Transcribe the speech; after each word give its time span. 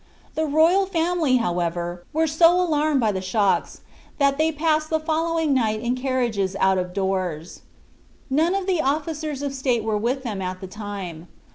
The 0.33 0.47
royal 0.47 0.87
family, 0.87 1.35
however, 1.37 2.03
were 2.11 2.25
so 2.25 2.59
alarmed 2.59 2.99
by 2.99 3.11
the 3.11 3.21
shocks, 3.21 3.81
that 4.17 4.39
they 4.39 4.51
passed 4.51 4.89
the 4.89 4.99
following 4.99 5.53
night 5.53 5.79
in 5.79 5.93
carriages 5.95 6.55
out 6.59 6.79
of 6.79 6.91
doors. 6.91 7.61
None 8.27 8.55
of 8.55 8.65
the 8.65 8.81
officers 8.81 9.43
of 9.43 9.53
state 9.53 9.83
were 9.83 9.99
with 9.99 10.23
them 10.23 10.41
at 10.41 10.59
the 10.59 10.65
time. 10.65 11.27